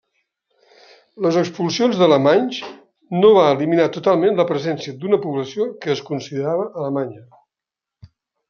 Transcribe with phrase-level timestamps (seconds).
[1.25, 2.61] Les expulsions d'alemanys
[3.17, 7.25] no va eliminar totalment la presència d'una població que es considerava alemanya.